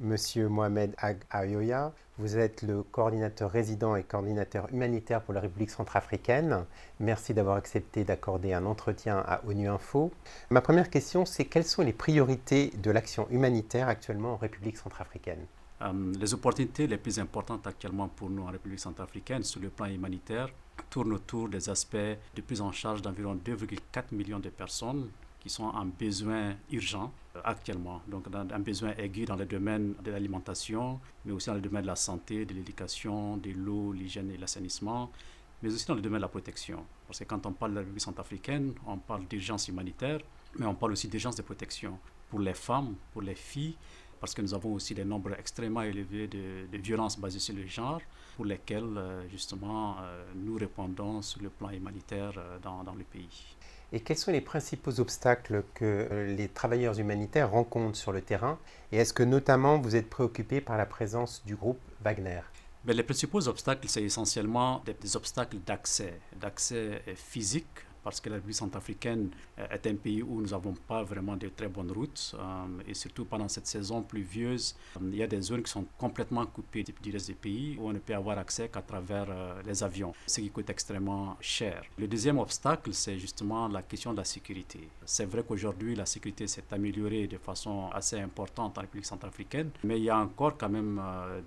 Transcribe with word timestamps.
Monsieur 0.00 0.48
Mohamed 0.48 0.94
Ag 0.96 1.18
Ayoya, 1.30 1.92
vous 2.16 2.38
êtes 2.38 2.62
le 2.62 2.82
coordinateur 2.82 3.50
résident 3.50 3.96
et 3.96 4.02
coordinateur 4.02 4.66
humanitaire 4.72 5.20
pour 5.20 5.34
la 5.34 5.40
République 5.40 5.68
centrafricaine. 5.68 6.64
Merci 7.00 7.34
d'avoir 7.34 7.56
accepté 7.56 8.02
d'accorder 8.04 8.54
un 8.54 8.64
entretien 8.64 9.22
à 9.26 9.42
ONU 9.46 9.68
Info. 9.68 10.10
Ma 10.48 10.62
première 10.62 10.88
question, 10.88 11.26
c'est 11.26 11.44
quelles 11.44 11.66
sont 11.66 11.82
les 11.82 11.92
priorités 11.92 12.72
de 12.82 12.90
l'action 12.90 13.26
humanitaire 13.30 13.88
actuellement 13.88 14.32
en 14.32 14.36
République 14.38 14.78
centrafricaine? 14.78 15.44
Euh, 15.82 16.12
Les 16.18 16.32
opportunités 16.32 16.86
les 16.86 16.96
plus 16.96 17.18
importantes 17.18 17.66
actuellement 17.66 18.08
pour 18.08 18.30
nous 18.30 18.44
en 18.44 18.50
République 18.50 18.80
centrafricaine 18.80 19.42
sur 19.42 19.60
le 19.60 19.68
plan 19.68 19.84
humanitaire 19.84 20.48
tournent 20.88 21.12
autour 21.12 21.50
des 21.50 21.68
aspects 21.68 21.96
de 22.34 22.40
prise 22.40 22.62
en 22.62 22.72
charge 22.72 23.02
d'environ 23.02 23.34
2,4 23.34 24.04
millions 24.12 24.40
de 24.40 24.48
personnes 24.48 25.10
qui 25.40 25.48
sont 25.48 25.64
en 25.64 25.86
besoin 25.86 26.54
urgent 26.70 27.12
euh, 27.36 27.40
actuellement, 27.44 28.02
donc 28.06 28.26
un 28.34 28.58
besoin 28.60 28.92
aigu 28.98 29.24
dans 29.24 29.36
le 29.36 29.46
domaine 29.46 29.94
de 30.04 30.10
l'alimentation, 30.10 31.00
mais 31.24 31.32
aussi 31.32 31.46
dans 31.48 31.54
le 31.54 31.60
domaine 31.60 31.82
de 31.82 31.86
la 31.88 31.96
santé, 31.96 32.44
de 32.44 32.54
l'éducation, 32.54 33.36
de 33.38 33.50
l'eau, 33.50 33.92
l'hygiène 33.92 34.30
et 34.30 34.36
l'assainissement, 34.36 35.10
mais 35.62 35.72
aussi 35.72 35.86
dans 35.86 35.94
le 35.94 36.00
domaine 36.02 36.18
de 36.18 36.22
la 36.24 36.28
protection. 36.28 36.84
Parce 37.06 37.18
que 37.18 37.24
quand 37.24 37.44
on 37.46 37.52
parle 37.52 37.72
de 37.72 37.76
la 37.76 37.80
République 37.80 38.02
centrafricaine, 38.02 38.74
on 38.86 38.98
parle 38.98 39.26
d'urgence 39.26 39.68
humanitaire, 39.68 40.20
mais 40.58 40.66
on 40.66 40.74
parle 40.74 40.92
aussi 40.92 41.08
d'urgence 41.08 41.36
de 41.36 41.42
protection 41.42 41.98
pour 42.28 42.40
les 42.40 42.54
femmes, 42.54 42.94
pour 43.12 43.22
les 43.22 43.34
filles, 43.34 43.76
parce 44.20 44.34
que 44.34 44.42
nous 44.42 44.52
avons 44.52 44.74
aussi 44.74 44.94
des 44.94 45.04
nombres 45.04 45.32
extrêmement 45.38 45.80
élevés 45.82 46.26
de, 46.28 46.76
violences 46.78 47.18
basées 47.18 47.38
sur 47.38 47.54
le 47.54 47.66
genre, 47.66 48.00
pour 48.36 48.44
lesquelles 48.44 48.96
euh, 48.96 49.26
justement 49.30 49.96
euh, 50.00 50.24
nous 50.34 50.56
répondons 50.56 51.22
sur 51.22 51.42
le 51.42 51.48
plan 51.48 51.70
humanitaire 51.70 52.32
dans, 52.62 52.84
dans 52.84 52.94
le 52.94 53.04
pays. 53.04 53.56
Et 53.92 54.00
quels 54.00 54.16
sont 54.16 54.30
les 54.30 54.40
principaux 54.40 55.00
obstacles 55.00 55.64
que 55.74 56.08
euh, 56.10 56.36
les 56.36 56.48
travailleurs 56.48 56.98
humanitaires 56.98 57.50
rencontrent 57.50 57.98
sur 57.98 58.12
le 58.12 58.20
terrain? 58.20 58.58
Et 58.92 58.98
est-ce 58.98 59.12
que 59.12 59.24
notamment 59.24 59.78
vous 59.78 59.96
êtes 59.96 60.08
préoccupé 60.08 60.60
par 60.60 60.76
la 60.78 60.86
présence 60.86 61.42
du 61.44 61.56
groupe 61.56 61.80
Wagner? 62.04 62.40
Mais 62.84 62.94
Les 62.94 63.02
principaux 63.02 63.46
obstacles, 63.48 63.88
c'est 63.88 64.02
essentiellement 64.02 64.82
des 64.86 65.16
obstacles 65.16 65.58
d'accès, 65.66 66.18
d'accès 66.40 67.02
physique 67.16 67.66
parce 68.02 68.20
que 68.20 68.28
la 68.28 68.36
République 68.36 68.56
centrafricaine 68.56 69.30
euh, 69.58 69.66
est 69.70 69.86
un 69.86 69.94
pays 69.94 70.22
où 70.22 70.40
nous 70.40 70.48
n'avons 70.48 70.74
pas 70.74 71.02
vraiment 71.02 71.36
de 71.36 71.48
très 71.48 71.68
bonnes 71.68 71.90
routes. 71.92 72.34
Euh, 72.38 72.66
et 72.86 72.94
surtout 72.94 73.24
pendant 73.24 73.48
cette 73.48 73.66
saison 73.66 74.02
pluvieuse, 74.02 74.74
euh, 74.96 75.10
il 75.12 75.16
y 75.16 75.22
a 75.22 75.26
des 75.26 75.40
zones 75.40 75.62
qui 75.62 75.70
sont 75.70 75.84
complètement 75.98 76.46
coupées 76.46 76.84
du 77.02 77.10
reste 77.12 77.28
du 77.28 77.34
pays 77.34 77.76
où 77.78 77.88
on 77.88 77.92
ne 77.92 77.98
peut 77.98 78.14
avoir 78.14 78.38
accès 78.38 78.68
qu'à 78.68 78.82
travers 78.82 79.26
les 79.66 79.82
avions, 79.82 80.12
ce 80.26 80.40
qui 80.40 80.50
coûte 80.50 80.70
extrêmement 80.70 81.36
cher. 81.40 81.82
Le 81.98 82.06
deuxième 82.06 82.38
obstacle, 82.38 82.92
c'est 82.92 83.18
justement 83.18 83.68
la 83.68 83.82
question 83.82 84.12
de 84.12 84.18
la 84.18 84.24
sécurité. 84.24 84.88
C'est 85.04 85.26
vrai 85.26 85.42
qu'aujourd'hui, 85.46 85.94
la 85.94 86.06
sécurité 86.06 86.46
s'est 86.46 86.64
améliorée 86.70 87.26
de 87.26 87.38
façon 87.38 87.90
assez 87.90 88.18
importante 88.18 88.78
en 88.78 88.80
République 88.82 89.06
centrafricaine, 89.06 89.70
mais 89.84 89.98
il 89.98 90.04
y 90.04 90.10
a 90.10 90.18
encore 90.18 90.56
quand 90.56 90.68
même 90.68 91.00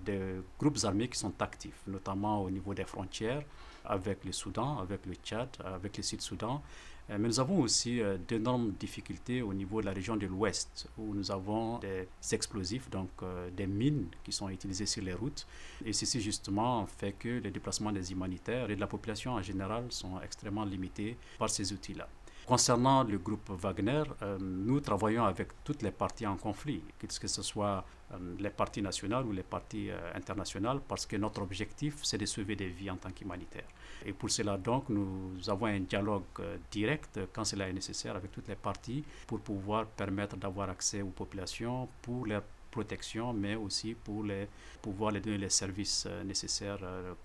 des 0.06 0.20
groupes 0.60 0.78
armés 0.84 1.08
qui 1.08 1.18
sont 1.18 1.34
actifs, 1.42 1.82
notamment 1.88 2.42
au 2.44 2.50
niveau 2.50 2.74
des 2.74 2.86
frontières 2.86 3.44
avec 3.86 4.24
le 4.26 4.32
Soudan, 4.32 4.80
avec 4.80 5.06
le 5.06 5.14
Tchad, 5.16 5.50
avec 5.64 5.98
le 5.98 6.04
Sud-Soudan. 6.04 6.62
Euh, 7.10 7.18
mais 7.20 7.28
nous 7.28 7.40
avons 7.40 7.60
aussi 7.60 8.02
euh, 8.02 8.18
d'énormes 8.28 8.72
difficultés 8.80 9.42
au 9.42 9.54
niveau 9.54 9.82
de 9.82 9.86
la 9.86 9.94
région 9.94 10.16
de 10.16 10.26
l'Ouest, 10.26 10.88
où 10.98 11.14
nous 11.14 11.32
avons 11.32 11.80
des 11.80 12.08
explosifs, 12.32 12.90
donc 12.90 13.10
euh, 13.22 13.50
des 13.52 13.68
mines 13.68 14.08
qui 14.24 14.32
sont 14.32 14.50
utilisées 14.50 14.86
sur 14.86 15.04
les 15.04 15.14
routes. 15.14 15.46
Et 15.86 15.92
ceci 15.92 16.22
justement 16.22 16.86
fait 16.86 17.14
que 17.14 17.40
les 17.40 17.52
déplacements 17.52 17.92
des 17.92 18.12
humanitaires 18.12 18.70
et 18.70 18.76
de 18.76 18.80
la 18.82 18.88
population 18.88 19.34
en 19.34 19.42
général 19.42 19.86
sont 19.90 20.20
extrêmement 20.22 20.66
limités 20.66 21.18
par 21.38 21.50
ces 21.50 21.74
outils-là. 21.74 22.08
Concernant 22.46 23.06
le 23.06 23.18
groupe 23.20 23.50
Wagner, 23.52 24.04
euh, 24.22 24.38
nous 24.38 24.82
travaillons 24.82 25.24
avec 25.24 25.64
toutes 25.64 25.82
les 25.82 25.92
parties 25.92 26.28
en 26.28 26.36
conflit, 26.36 26.82
que 27.00 27.08
ce 27.10 27.42
soit 27.42 27.86
euh, 28.12 28.18
les 28.38 28.50
parties 28.50 28.82
nationales 28.82 29.26
ou 29.26 29.32
les 29.32 29.44
parties 29.44 29.90
euh, 29.90 30.12
internationales, 30.14 30.82
parce 30.86 31.06
que 31.06 31.16
notre 31.16 31.42
objectif, 31.42 32.00
c'est 32.04 32.18
de 32.18 32.26
sauver 32.26 32.58
des 32.58 32.68
vies 32.68 32.92
en 32.92 32.98
tant 32.98 33.12
qu'humanitaire. 33.12 33.64
Et 34.06 34.12
pour 34.12 34.30
cela, 34.30 34.58
donc, 34.58 34.90
nous 34.90 35.38
avons 35.48 35.68
un 35.68 35.80
dialogue 35.80 36.24
direct, 36.70 37.18
quand 37.32 37.46
cela 37.46 37.70
est 37.70 37.74
nécessaire, 37.74 38.18
avec 38.18 38.30
toutes 38.34 38.50
les 38.50 38.56
parties, 38.56 39.06
pour 39.26 39.40
pouvoir 39.40 39.86
permettre 39.86 40.36
d'avoir 40.36 40.70
accès 40.70 41.02
aux 41.02 41.12
populations, 41.12 41.88
pour 42.02 42.26
leur 42.26 42.44
protection, 42.70 43.32
mais 43.32 43.56
aussi 43.56 43.94
pour 43.94 44.22
les, 44.22 44.50
pouvoir 44.82 45.12
les 45.12 45.22
donner 45.22 45.38
les 45.38 45.50
services 45.50 46.08
nécessaires 46.26 46.80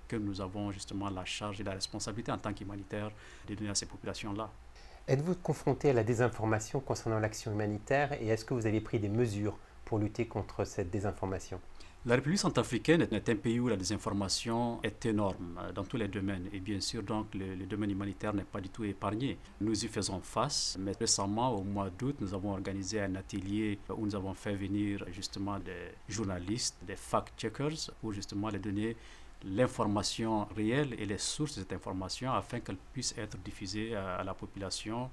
que 0.06 0.14
nous 0.14 0.40
avons 0.40 0.70
justement 0.70 1.10
la 1.10 1.24
charge 1.24 1.60
et 1.60 1.64
la 1.64 1.72
responsabilité 1.72 2.30
en 2.30 2.38
tant 2.38 2.52
qu'humanitaire 2.52 3.10
de 3.48 3.54
donner 3.56 3.70
à 3.70 3.74
ces 3.74 3.86
populations-là. 3.86 4.48
Êtes-vous 5.08 5.36
confronté 5.36 5.88
à 5.88 5.94
la 5.94 6.04
désinformation 6.04 6.80
concernant 6.80 7.18
l'action 7.18 7.50
humanitaire 7.50 8.12
et 8.20 8.26
est-ce 8.26 8.44
que 8.44 8.52
vous 8.52 8.66
avez 8.66 8.82
pris 8.82 8.98
des 8.98 9.08
mesures 9.08 9.56
pour 9.86 9.98
lutter 9.98 10.26
contre 10.26 10.66
cette 10.66 10.90
désinformation? 10.90 11.58
La 12.04 12.16
République 12.16 12.40
centrafricaine 12.40 13.08
est 13.10 13.28
un 13.30 13.36
pays 13.36 13.58
où 13.58 13.68
la 13.68 13.76
désinformation 13.78 14.80
est 14.82 15.06
énorme 15.06 15.58
euh, 15.62 15.72
dans 15.72 15.84
tous 15.84 15.96
les 15.96 16.08
domaines. 16.08 16.50
Et 16.52 16.60
bien 16.60 16.78
sûr, 16.80 17.02
donc, 17.02 17.34
le, 17.34 17.54
le 17.54 17.64
domaine 17.64 17.90
humanitaire 17.90 18.34
n'est 18.34 18.44
pas 18.44 18.60
du 18.60 18.68
tout 18.68 18.84
épargné. 18.84 19.38
Nous 19.62 19.82
y 19.82 19.88
faisons 19.88 20.20
face. 20.20 20.76
Mais 20.78 20.92
récemment, 20.92 21.56
au 21.56 21.64
mois 21.64 21.88
d'août, 21.88 22.16
nous 22.20 22.34
avons 22.34 22.52
organisé 22.52 23.00
un 23.00 23.14
atelier 23.14 23.78
où 23.88 24.04
nous 24.04 24.14
avons 24.14 24.34
fait 24.34 24.56
venir 24.56 25.06
justement 25.10 25.58
des 25.58 25.94
journalistes, 26.06 26.76
des 26.86 26.96
fact-checkers, 26.96 27.90
pour 28.02 28.12
justement 28.12 28.50
les 28.50 28.58
donner 28.58 28.94
l'information 29.44 30.46
réelle 30.56 30.94
et 30.98 31.06
les 31.06 31.18
sources 31.18 31.54
de 31.54 31.60
cette 31.60 31.72
information 31.72 32.32
afin 32.32 32.60
qu'elle 32.60 32.76
puisse 32.92 33.14
être 33.16 33.38
diffusée 33.38 33.94
à, 33.94 34.22
la 34.24 34.34
population 34.34 35.10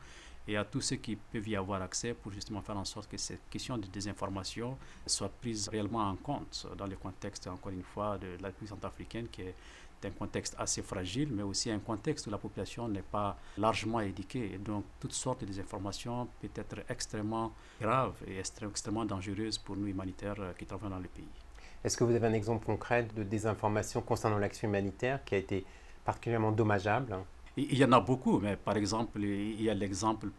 et 0.47 0.57
à 0.57 0.63
tous 0.63 0.81
ceux 0.81 0.97
qui 0.97 1.15
peuvent 1.15 1.47
y 1.47 1.55
avoir 1.55 1.81
accès 1.81 2.13
pour 2.13 2.31
justement 2.31 2.61
faire 2.61 2.77
en 2.77 2.85
sorte 2.85 3.09
que 3.09 3.17
cette 3.17 3.49
question 3.49 3.77
de 3.77 3.87
désinformation 3.87 4.77
soit 5.05 5.29
prise 5.29 5.67
réellement 5.69 6.07
en 6.07 6.15
compte 6.15 6.67
dans 6.77 6.85
le 6.85 6.95
contexte, 6.95 7.47
encore 7.47 7.71
une 7.71 7.83
fois, 7.83 8.17
de 8.17 8.27
la 8.41 8.47
République 8.47 8.69
centrafricaine 8.69 9.27
qui 9.27 9.41
est 9.41 9.55
un 10.03 10.11
contexte 10.11 10.55
assez 10.59 10.83
fragile, 10.83 11.29
mais 11.31 11.41
aussi 11.41 11.71
un 11.71 11.79
contexte 11.79 12.27
où 12.27 12.29
la 12.29 12.37
population 12.37 12.87
n'est 12.87 13.01
pas 13.01 13.37
largement 13.57 14.01
éduquée. 14.01 14.53
Et 14.53 14.57
donc, 14.59 14.85
toutes 14.99 15.13
sortes 15.13 15.41
de 15.41 15.47
désinformations 15.47 16.27
peuvent 16.39 16.51
être 16.55 16.83
extrêmement 16.89 17.51
graves 17.81 18.21
et 18.27 18.37
extrêmement 18.39 19.05
dangereuses 19.05 19.57
pour 19.57 19.75
nous 19.75 19.87
humanitaires 19.87 20.53
qui 20.59 20.65
travaillons 20.65 20.91
dans 20.91 20.99
le 20.99 21.07
pays. 21.07 21.44
Est-ce 21.85 21.97
que 21.97 22.03
vous 22.03 22.15
avez 22.15 22.25
un 22.25 22.33
exemple 22.33 22.65
concret 22.65 23.07
de 23.15 23.21
désinformation 23.21 24.01
concernant 24.01 24.39
l'action 24.39 24.67
humanitaire 24.67 25.23
qui 25.23 25.35
a 25.35 25.37
été 25.37 25.63
particulièrement 26.03 26.51
dommageable? 26.51 27.15
Il 27.57 27.77
y 27.77 27.85
en 27.85 27.91
a 27.91 27.99
beaucoup, 27.99 28.39
mais 28.39 28.55
par 28.55 28.75
exemple, 28.75 29.19
il 29.21 29.61
y 29.61 29.69
a 29.69 29.75
l'exemple 29.75 30.29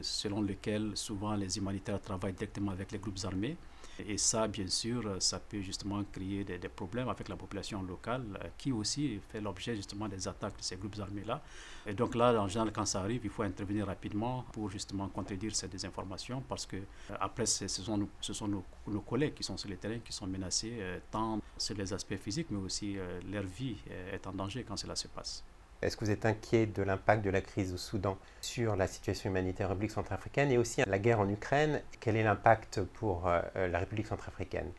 selon 0.00 0.40
lequel 0.40 0.92
souvent 0.94 1.34
les 1.34 1.58
humanitaires 1.58 2.00
travaillent 2.00 2.32
directement 2.32 2.70
avec 2.70 2.90
les 2.90 2.98
groupes 2.98 3.18
armés. 3.22 3.58
Et 4.06 4.18
ça, 4.18 4.46
bien 4.48 4.68
sûr, 4.68 5.16
ça 5.20 5.40
peut 5.40 5.60
justement 5.60 6.02
créer 6.12 6.44
des, 6.44 6.58
problèmes 6.68 7.08
avec 7.08 7.28
la 7.28 7.36
population 7.36 7.82
locale 7.82 8.24
euh, 8.42 8.48
qui 8.56 8.70
aussi 8.72 9.20
fait 9.28 9.40
l'objet 9.40 9.74
justement 9.74 10.08
des 10.08 10.28
attaques 10.28 10.56
de 10.56 10.62
ces 10.62 10.76
groupes 10.76 10.98
armés-là. 11.00 11.42
Et 11.86 11.94
donc 11.94 12.14
là, 12.14 12.32
en 12.40 12.46
général, 12.48 12.72
quand 12.72 12.84
ça 12.86 13.00
arrive, 13.00 13.22
il 13.24 13.30
faut 13.30 13.42
intervenir 13.42 13.86
rapidement 13.86 14.44
pour 14.52 14.70
justement 14.70 15.08
contredire 15.08 15.54
ces 15.54 15.68
désinformations 15.68 16.42
parce 16.48 16.66
que 16.66 16.76
euh, 16.76 17.14
après, 17.20 17.46
ce 17.46 17.66
sont, 17.68 17.98
nos, 17.98 18.64
nos, 18.86 19.00
collègues 19.00 19.34
qui 19.34 19.42
sont 19.42 19.56
sur 19.56 19.68
le 19.68 19.76
terrain 19.76 19.98
qui 19.98 20.12
sont 20.12 20.26
menacés, 20.26 20.76
euh, 20.80 20.98
tant 21.10 21.40
sur 21.56 21.76
les 21.76 21.92
aspects 21.92 22.16
physiques, 22.16 22.48
mais 22.50 22.58
aussi 22.58 22.96
leur 23.30 23.42
vie 23.42 23.76
est 24.12 24.24
en 24.26 24.32
danger 24.32 24.64
quand 24.64 24.76
cela 24.76 24.94
se 24.94 25.08
passe. 25.08 25.42
Est-ce 25.80 25.96
que 25.96 26.04
vous 26.04 26.10
êtes 26.10 26.26
inquiet 26.26 26.66
de 26.66 26.82
l'impact 26.82 27.24
de 27.24 27.30
la 27.30 27.40
crise 27.40 27.72
au 27.72 27.76
Soudan 27.76 28.18
sur 28.40 28.74
la 28.74 28.88
situation 28.88 29.30
humanitaire 29.30 29.66
en 29.66 29.70
République 29.70 29.92
centrafricaine 29.92 30.50
et 30.50 30.58
aussi 30.58 30.82
la 30.84 30.98
guerre 30.98 31.20
en 31.20 31.28
Ukraine? 31.28 31.82
Quel 32.00 32.16
est 32.16 32.24
l'impact 32.24 32.82
pour 32.94 33.28
euh, 33.28 33.40
la 33.54 33.78
République 33.78 34.08
centrafricaine? 34.08 34.72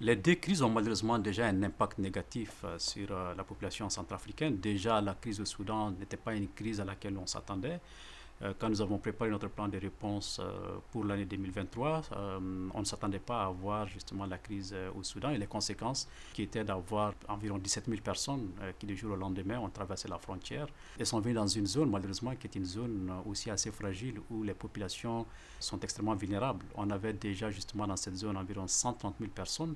Les 0.00 0.16
deux 0.16 0.34
crises 0.34 0.60
ont 0.62 0.68
malheureusement 0.68 1.18
déjà 1.18 1.46
un 1.46 1.62
impact 1.62 1.96
négatif 1.96 2.56
euh, 2.64 2.78
sur 2.78 3.10
euh, 3.10 3.34
la 3.34 3.42
population 3.42 3.88
centrafricaine. 3.88 4.58
Déjà, 4.58 5.00
la 5.00 5.14
crise 5.14 5.40
au 5.40 5.46
Soudan 5.46 5.92
n'était 5.92 6.18
pas 6.18 6.34
une 6.34 6.48
crise 6.48 6.78
à 6.78 6.84
laquelle 6.84 7.16
on 7.16 7.26
s'attendait. 7.26 7.80
Euh, 8.42 8.52
quand 8.58 8.68
nous 8.68 8.80
avons 8.80 8.98
préparé 8.98 9.30
notre 9.30 9.48
plan 9.48 9.68
de 9.68 9.78
réponse 9.78 10.40
euh, 10.42 10.78
pour 10.90 11.04
l'année 11.04 11.24
2023, 11.24 12.02
euh, 12.12 12.68
on 12.74 12.80
ne 12.80 12.84
s'attendait 12.84 13.20
pas 13.20 13.44
à 13.44 13.48
voir 13.48 13.86
justement 13.86 14.26
la 14.26 14.38
crise 14.38 14.74
au 14.96 15.02
Soudan 15.02 15.30
et 15.30 15.38
les 15.38 15.46
conséquences 15.46 16.08
qui 16.32 16.42
étaient 16.42 16.64
d'avoir 16.64 17.14
environ 17.28 17.58
17 17.58 17.86
000 17.86 18.00
personnes 18.02 18.50
qui, 18.78 18.86
du 18.86 18.96
jour 18.96 19.12
au 19.12 19.16
lendemain, 19.16 19.58
ont 19.60 19.68
traversé 19.68 20.08
la 20.08 20.18
frontière 20.18 20.66
et 20.98 21.04
sont 21.04 21.20
venues 21.20 21.34
dans 21.34 21.46
une 21.46 21.66
zone, 21.66 21.90
malheureusement, 21.90 22.34
qui 22.34 22.46
est 22.46 22.54
une 22.56 22.64
zone 22.64 23.12
aussi 23.26 23.50
assez 23.50 23.70
fragile 23.70 24.20
où 24.30 24.42
les 24.42 24.54
populations 24.54 25.26
sont 25.60 25.78
extrêmement 25.80 26.14
vulnérables. 26.14 26.64
On 26.74 26.90
avait 26.90 27.12
déjà 27.12 27.50
justement 27.50 27.86
dans 27.86 27.96
cette 27.96 28.16
zone 28.16 28.36
environ 28.36 28.66
130 28.66 29.14
000 29.20 29.30
personnes 29.30 29.74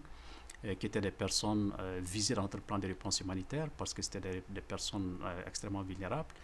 qui 0.80 0.86
étaient 0.86 1.00
des 1.00 1.12
personnes 1.12 1.72
visées 2.00 2.34
dans 2.34 2.42
notre 2.42 2.60
plan 2.60 2.78
de 2.80 2.88
réponse 2.88 3.20
humanitaire 3.20 3.68
parce 3.76 3.94
que 3.94 4.02
c'était 4.02 4.20
des, 4.20 4.42
des, 4.48 4.60
personnes 4.60 5.18
extrêmement 5.46 5.82
vulnérables. 5.82 6.34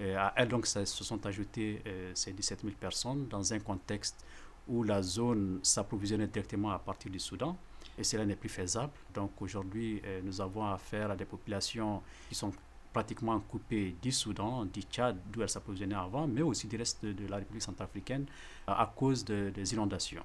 Euh, 0.00 0.16
à 0.16 0.32
elles, 0.36 0.48
donc, 0.48 0.66
se 0.66 0.84
sont 0.84 1.26
ajoutées 1.26 1.82
euh, 1.86 2.12
ces 2.14 2.32
17 2.32 2.60
000 2.62 2.74
personnes 2.78 3.26
dans 3.28 3.52
un 3.52 3.58
contexte 3.58 4.24
où 4.68 4.82
la 4.82 5.02
zone 5.02 5.60
s'approvisionnait 5.62 6.26
directement 6.26 6.70
à 6.70 6.78
partir 6.78 7.10
du 7.10 7.18
Soudan 7.18 7.56
et 7.96 8.04
cela 8.04 8.24
n'est 8.24 8.36
plus 8.36 8.48
faisable. 8.48 8.92
Donc 9.12 9.30
aujourd'hui, 9.40 10.00
euh, 10.04 10.20
nous 10.22 10.40
avons 10.40 10.66
affaire 10.66 11.10
à 11.10 11.16
des 11.16 11.24
populations 11.24 12.02
qui 12.28 12.34
sont 12.34 12.52
pratiquement 12.92 13.40
coupées 13.40 13.96
du 14.00 14.12
Soudan, 14.12 14.64
du 14.66 14.82
Tchad, 14.82 15.16
d'où 15.32 15.42
elles 15.42 15.48
s'approvisionnaient 15.48 15.94
avant, 15.94 16.26
mais 16.26 16.42
aussi 16.42 16.66
du 16.66 16.76
reste 16.76 17.04
de, 17.04 17.26
la 17.26 17.36
République 17.36 17.62
centrafricaine 17.62 18.26
à 18.66 18.90
cause 18.94 19.24
des 19.24 19.72
inondations. 19.74 20.22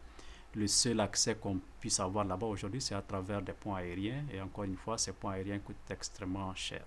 Le 0.55 0.67
seul 0.67 0.99
accès 0.99 1.35
qu'on 1.35 1.59
puisse 1.79 1.99
avoir 1.99 2.25
là-bas 2.25 2.47
aujourd'hui, 2.47 2.81
c'est 2.81 2.95
à 2.95 3.01
travers 3.01 3.41
des 3.41 3.53
ponts 3.53 3.75
aériens. 3.75 4.23
Et 4.31 4.39
encore 4.41 4.63
une 4.63 4.77
fois, 4.77 4.97
ces 4.97 5.13
ponts 5.13 5.29
aériens 5.29 5.59
coûtent 5.59 5.89
extrêmement 5.89 6.53
cher. 6.55 6.83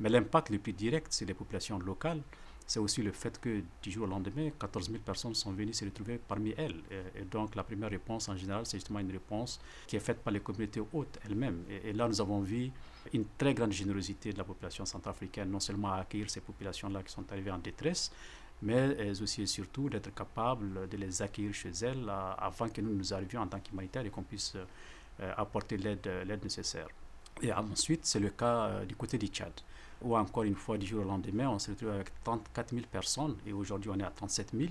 Mais 0.00 0.08
l'impact 0.08 0.50
le 0.50 0.58
plus 0.58 0.72
direct 0.72 1.12
sur 1.12 1.26
les 1.26 1.34
populations 1.34 1.78
locales, 1.78 2.22
c'est 2.68 2.78
aussi 2.80 3.02
le 3.02 3.12
fait 3.12 3.40
que 3.40 3.62
du 3.82 3.90
jour 3.90 4.04
au 4.04 4.06
lendemain, 4.06 4.50
14 4.60 4.90
000 4.90 4.98
personnes 5.02 5.34
sont 5.34 5.52
venues 5.52 5.72
se 5.72 5.86
retrouver 5.86 6.18
parmi 6.18 6.52
elles. 6.56 6.82
Et, 7.16 7.24
donc 7.24 7.54
la 7.54 7.64
première 7.64 7.88
réponse 7.88 8.28
en 8.28 8.36
général, 8.36 8.66
c'est 8.66 8.76
justement 8.76 8.98
une 8.98 9.10
réponse 9.10 9.58
qui 9.86 9.96
est 9.96 10.00
faite 10.00 10.18
par 10.22 10.34
les 10.34 10.40
communautés 10.40 10.82
hautes 10.92 11.18
elles-mêmes. 11.24 11.64
Et, 11.82 11.94
là, 11.94 12.06
nous 12.06 12.20
avons 12.20 12.40
vu 12.40 12.70
une 13.14 13.24
très 13.38 13.54
grande 13.54 13.72
générosité 13.72 14.34
de 14.34 14.38
la 14.38 14.44
population 14.44 14.84
centrafricaine, 14.84 15.50
non 15.50 15.60
seulement 15.60 15.92
à 15.92 16.00
accueillir 16.00 16.28
ces 16.28 16.42
populations-là 16.42 17.02
qui 17.02 17.10
sont 17.10 17.24
arrivées 17.32 17.50
en 17.50 17.58
détresse, 17.58 18.12
mais 18.62 19.20
aussi 19.20 19.42
et 19.42 19.46
surtout 19.46 19.88
d'être 19.88 20.14
capable 20.14 20.88
de 20.88 20.96
les 20.96 21.22
accueillir 21.22 21.54
chez 21.54 21.70
elles 21.82 22.08
euh, 22.08 22.32
avant 22.38 22.68
que 22.68 22.80
nous 22.80 22.94
nous 22.94 23.14
arrivions 23.14 23.40
en 23.40 23.46
tant 23.46 23.60
qu'humanitaires 23.60 24.04
et 24.04 24.10
qu'on 24.10 24.22
puisse 24.22 24.54
euh, 24.56 25.32
apporter 25.36 25.76
l'aide 25.76 26.40
nécessaire. 26.42 26.88
Et 27.40 27.52
ensuite, 27.52 28.04
c'est 28.04 28.18
le 28.18 28.30
cas 28.30 28.66
euh, 28.66 28.84
du 28.84 28.96
côté 28.96 29.16
du 29.16 29.28
Tchad, 29.28 29.52
où 30.02 30.16
encore 30.16 30.42
une 30.42 30.56
fois, 30.56 30.76
du 30.76 30.86
jour 30.86 31.04
au 31.04 31.08
lendemain, 31.08 31.48
on 31.48 31.58
se 31.58 31.70
retrouve 31.70 31.90
avec 31.90 32.10
34 32.24 32.70
000 32.74 32.86
personnes, 32.90 33.36
et 33.46 33.52
aujourd'hui 33.52 33.90
on 33.94 33.98
est 34.00 34.04
à 34.04 34.10
37 34.10 34.50
000, 34.56 34.70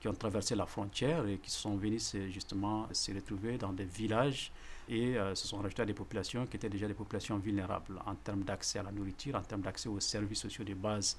qui 0.00 0.08
ont 0.08 0.14
traversé 0.14 0.54
la 0.54 0.64
frontière 0.64 1.26
et 1.26 1.38
qui 1.38 1.50
sont 1.50 1.76
venus 1.76 2.14
justement 2.30 2.86
se 2.92 3.12
retrouver 3.12 3.58
dans 3.58 3.72
des 3.72 3.84
villages 3.84 4.52
et 4.88 5.16
se 5.34 5.48
sont 5.48 5.58
rajoutés 5.58 5.82
à 5.82 5.86
des 5.86 5.92
populations 5.92 6.46
qui 6.46 6.56
étaient 6.56 6.68
déjà 6.68 6.86
des 6.86 6.94
populations 6.94 7.36
vulnérables 7.36 8.00
en 8.06 8.14
termes 8.14 8.44
d'accès 8.44 8.78
à 8.78 8.84
la 8.84 8.92
nourriture, 8.92 9.34
en 9.34 9.40
termes 9.40 9.62
d'accès 9.62 9.88
aux 9.88 9.98
services 9.98 10.38
sociaux 10.38 10.62
de 10.62 10.74
base 10.74 11.16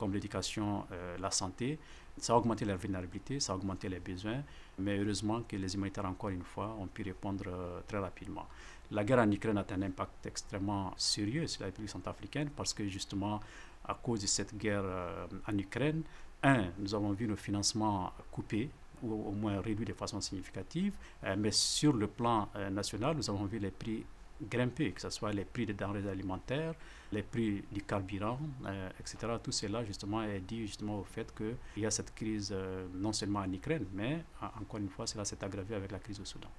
comme 0.00 0.14
l'éducation, 0.14 0.86
euh, 0.92 1.18
la 1.18 1.30
santé. 1.30 1.78
Ça 2.16 2.32
a 2.32 2.36
augmenté 2.36 2.64
la 2.64 2.74
vulnérabilité, 2.76 3.38
ça 3.38 3.52
a 3.52 3.56
augmenté 3.56 3.86
les 3.90 4.00
besoins, 4.00 4.42
mais 4.78 4.98
heureusement 4.98 5.42
que 5.42 5.56
les 5.56 5.74
humanitaires, 5.74 6.06
encore 6.06 6.30
une 6.30 6.42
fois, 6.42 6.74
ont 6.80 6.86
pu 6.86 7.02
répondre 7.02 7.44
euh, 7.46 7.80
très 7.86 7.98
rapidement. 7.98 8.46
La 8.90 9.04
guerre 9.04 9.18
en 9.18 9.30
Ukraine 9.30 9.58
a 9.58 9.64
un 9.70 9.82
impact 9.82 10.24
extrêmement 10.24 10.92
sérieux 10.96 11.46
sur 11.46 11.60
la 11.60 11.66
République 11.66 11.90
centrafricaine 11.90 12.48
parce 12.56 12.72
que 12.72 12.88
justement, 12.88 13.40
à 13.84 13.92
cause 13.94 14.22
de 14.22 14.26
cette 14.26 14.56
guerre 14.56 14.82
euh, 14.84 15.26
en 15.46 15.58
Ukraine, 15.58 16.02
un, 16.42 16.68
nous 16.78 16.94
avons 16.94 17.12
vu 17.12 17.28
nos 17.28 17.36
financements 17.36 18.10
coupés 18.30 18.70
ou 19.02 19.28
au 19.28 19.32
moins 19.32 19.60
réduits 19.60 19.84
de 19.84 19.92
façon 19.92 20.20
significative, 20.20 20.92
mais 21.38 21.52
sur 21.52 21.92
le 21.94 22.06
plan 22.06 22.48
national, 22.70 23.16
nous 23.16 23.30
avons 23.30 23.46
vu 23.46 23.58
les 23.58 23.70
prix 23.70 24.04
grimper, 24.42 24.92
que 24.92 25.00
ce 25.00 25.10
soit 25.10 25.32
les 25.32 25.44
prix 25.44 25.66
des 25.66 25.74
denrées 25.74 26.08
alimentaires, 26.08 26.74
les 27.12 27.22
prix 27.22 27.64
du 27.70 27.82
carburant, 27.82 28.38
euh, 28.66 28.88
etc. 28.98 29.18
Tout 29.42 29.52
cela, 29.52 29.84
justement, 29.84 30.22
est 30.22 30.40
dû 30.40 30.66
justement 30.66 30.98
au 30.98 31.04
fait 31.04 31.32
qu'il 31.34 31.82
y 31.82 31.86
a 31.86 31.90
cette 31.90 32.14
crise 32.14 32.50
euh, 32.52 32.86
non 32.94 33.12
seulement 33.12 33.40
en 33.40 33.52
Ukraine, 33.52 33.86
mais 33.92 34.18
encore 34.60 34.80
une 34.80 34.88
fois, 34.88 35.06
cela 35.06 35.24
s'est 35.24 35.42
aggravé 35.42 35.74
avec 35.74 35.90
la 35.90 35.98
crise 35.98 36.20
au 36.20 36.24
Soudan. 36.24 36.50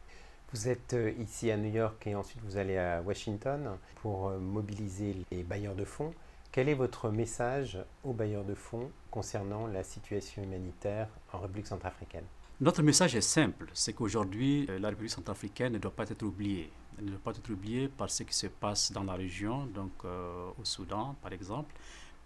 Vous 0.54 0.68
êtes 0.68 0.94
euh, 0.94 1.12
ici 1.20 1.50
à 1.50 1.58
New 1.58 1.72
York 1.72 2.06
et 2.08 2.16
ensuite 2.16 2.42
vous 2.44 2.58
allez 2.58 2.78
à 2.78 3.02
Washington 3.02 3.78
pour 4.02 4.32
mobiliser 4.32 5.16
les 5.32 5.44
bailleurs 5.44 5.76
de 5.76 5.86
fonds. 5.86 6.14
Quel 6.52 6.68
est 6.68 6.74
votre 6.74 7.10
message 7.10 7.78
aux 8.04 8.12
bailleurs 8.12 8.44
de 8.44 8.56
fonds 8.56 8.92
concernant 9.10 9.68
la 9.68 9.84
situation 9.84 10.44
humanitaire 10.44 11.08
en 11.32 11.40
République 11.40 11.68
centrafricaine? 11.68 12.26
Notre 12.62 12.84
message 12.84 13.16
est 13.16 13.22
simple, 13.22 13.72
c'est 13.74 13.94
qu'aujourd'hui, 13.94 14.68
la 14.68 14.90
République 14.90 15.12
centrafricaine 15.12 15.74
ne 15.74 15.80
doit 15.80 15.96
pas 15.96 16.08
être 16.08 16.22
oubliée 16.22 16.72
ne 17.02 17.10
doit 17.10 17.20
pas 17.20 17.32
être 17.32 17.50
oublié 17.52 17.88
par 17.88 18.12
ce 18.12 18.22
qui 18.22 18.36
se 18.36 18.46
passe 18.46 18.92
dans 18.92 19.04
la 19.04 19.14
région, 19.14 19.66
donc 19.66 19.92
euh, 20.06 20.52
au 20.60 20.64
Soudan 20.64 21.16
par 21.24 21.34
exemple, 21.34 21.74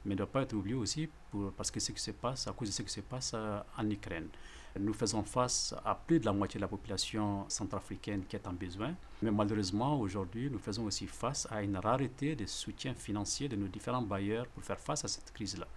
mais 0.03 0.11
ne 0.11 0.17
doit 0.17 0.27
pas 0.27 0.41
être 0.41 0.51
oublié 0.53 0.75
aussi 0.75 1.07
parce 1.55 1.71
que 1.71 1.79
ce 1.79 1.93
qui 1.93 2.01
se 2.01 2.11
passe, 2.11 2.47
à 2.47 2.51
cause 2.51 2.67
de 2.67 2.73
ce 2.73 2.81
qui 2.81 2.91
se 2.91 2.99
passe 2.99 3.31
euh, 3.33 3.59
en 3.77 3.89
Ukraine. 3.89 4.27
Nous 4.77 4.93
faisons 4.93 5.23
face 5.23 5.73
à 5.85 5.95
plus 5.95 6.19
de 6.19 6.25
la 6.25 6.33
moitié 6.33 6.57
de 6.57 6.63
la 6.63 6.67
population 6.67 7.45
centrafricaine 7.47 8.25
qui 8.25 8.35
est 8.35 8.45
en 8.45 8.51
besoin, 8.51 8.93
mais 9.21 9.31
malheureusement 9.31 9.97
aujourd'hui 9.97 10.49
nous 10.49 10.59
faisons 10.59 10.83
aussi 10.83 11.07
face 11.07 11.47
à 11.49 11.63
une 11.63 11.77
rareté 11.77 12.35
de 12.35 12.45
soutien 12.45 12.93
financier 12.93 13.47
de 13.47 13.55
nos 13.55 13.67
différents 13.67 14.01
bailleurs 14.01 14.47
pour 14.47 14.63
faire 14.63 14.79
face 14.79 15.05
à 15.05 15.07
cette 15.07 15.31
crise-là. 15.31 15.67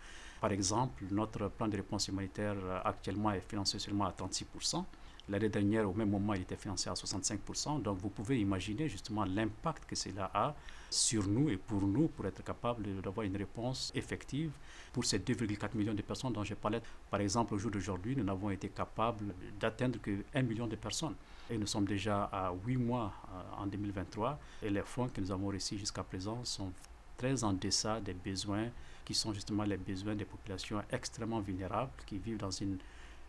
Par 0.40 0.52
exemple, 0.52 1.04
notre 1.10 1.48
plan 1.48 1.68
de 1.68 1.76
réponse 1.76 2.08
humanitaire 2.08 2.54
euh, 2.62 2.80
actuellement 2.84 3.32
est 3.32 3.40
financé 3.40 3.78
seulement 3.78 4.04
à 4.06 4.12
36%. 4.12 4.84
L'année 5.30 5.48
dernière, 5.50 5.88
au 5.88 5.92
même 5.92 6.08
moment, 6.08 6.32
il 6.34 6.42
était 6.42 6.56
financé 6.56 6.88
à 6.88 6.94
65%. 6.94 7.82
Donc, 7.82 7.98
vous 7.98 8.08
pouvez 8.08 8.40
imaginer 8.40 8.88
justement 8.88 9.24
l'impact 9.26 9.84
que 9.84 9.94
cela 9.94 10.30
a 10.32 10.54
sur 10.88 11.26
nous 11.28 11.50
et 11.50 11.58
pour 11.58 11.82
nous, 11.82 12.08
pour 12.08 12.24
être 12.26 12.42
capable 12.42 13.02
d'avoir 13.02 13.26
une 13.26 13.36
réponse 13.36 13.92
effective 13.94 14.52
pour 14.90 15.04
ces 15.04 15.18
2,4 15.18 15.76
millions 15.76 15.92
de 15.92 16.00
personnes 16.00 16.32
dont 16.32 16.44
je 16.44 16.54
parlais. 16.54 16.80
Par 17.10 17.20
exemple, 17.20 17.52
au 17.54 17.58
jour 17.58 17.70
d'aujourd'hui, 17.70 18.16
nous 18.16 18.24
n'avons 18.24 18.48
été 18.50 18.70
capables 18.70 19.34
d'atteindre 19.60 20.00
que 20.00 20.24
1 20.34 20.42
million 20.42 20.66
de 20.66 20.76
personnes. 20.76 21.14
Et 21.50 21.58
nous 21.58 21.66
sommes 21.66 21.84
déjà 21.84 22.24
à 22.32 22.52
8 22.66 22.76
mois 22.78 23.12
euh, 23.30 23.62
en 23.62 23.66
2023. 23.66 24.38
Et 24.62 24.70
les 24.70 24.82
fonds 24.82 25.08
que 25.08 25.20
nous 25.20 25.30
avons 25.30 25.48
reçus 25.48 25.76
jusqu'à 25.76 26.04
présent 26.04 26.42
sont 26.44 26.72
très 27.18 27.44
en 27.44 27.52
deçà 27.52 28.00
des 28.00 28.14
besoins 28.14 28.68
qui 29.08 29.14
sont 29.14 29.32
justement 29.32 29.62
les 29.62 29.78
besoins 29.78 30.14
des 30.14 30.26
populations 30.26 30.82
extrêmement 30.92 31.40
vulnérables 31.40 31.92
qui 32.04 32.18
vivent 32.18 32.36
dans 32.36 32.50
une 32.50 32.76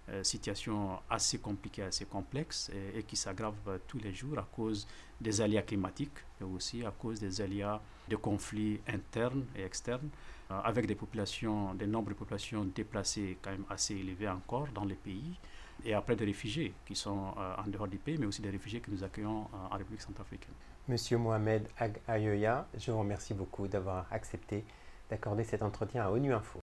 euh, 0.10 0.26
situation 0.26 1.00
assez 1.10 1.38
compliquée, 1.38 1.84
assez 1.84 2.04
complexe 2.04 2.70
et, 2.98 3.04
qui 3.04 3.16
s'aggrave 3.16 3.56
euh, 3.70 3.78
tous 3.88 3.98
les 4.00 4.14
jours 4.14 4.38
à 4.38 4.46
cause 4.54 4.86
des 5.22 5.40
aléas 5.40 5.62
climatiques, 5.62 6.20
mais 6.38 6.48
aussi 6.48 6.84
à 6.84 6.92
cause 6.92 7.22
des 7.22 7.40
aléas 7.40 7.80
de 8.10 8.18
conflits 8.18 8.82
internes 8.90 9.46
et 9.56 9.64
externes, 9.64 10.10
euh, 10.52 10.60
avec 10.66 10.86
des 10.86 10.96
populations, 10.96 11.74
des 11.76 11.88
nombres 11.88 12.10
de 12.10 12.16
populations 12.16 12.66
déplacées 12.66 13.38
quand 13.42 13.52
même 13.52 13.66
assez 13.70 13.96
élevés 13.96 14.28
encore 14.28 14.68
dans 14.76 14.84
les 14.84 14.96
pays, 14.96 15.40
et 15.86 15.94
après 15.94 16.18
des 16.18 16.26
réfugiés 16.26 16.74
qui 16.86 16.94
sont 16.94 17.34
en 17.38 17.68
dehors 17.68 17.88
du 17.88 18.00
pays, 18.00 18.18
mais 18.18 18.26
aussi 18.26 18.42
des 18.42 18.50
réfugiés 18.50 18.82
que 18.82 18.92
nous 18.92 19.02
accueillons 19.02 19.48
en 19.72 19.78
République 19.78 20.02
centrafricaine. 20.02 20.56
Monsieur 20.90 21.18
Mohamed 21.18 21.70
Ag 21.78 22.02
Ayoya, 22.06 22.68
je 22.78 22.92
vous 22.92 23.00
remercie 23.00 23.34
beaucoup 23.34 23.66
d'avoir 23.70 24.06
accepté 24.12 24.66
d'accorder 25.10 25.44
cet 25.44 25.62
entretien 25.62 26.04
à 26.04 26.10
ONU 26.10 26.34
Info. 26.34 26.58